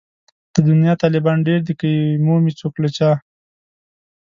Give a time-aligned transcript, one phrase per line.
[0.53, 3.11] د دنيا طالبان ډېر دي که يې مومي څوک له چا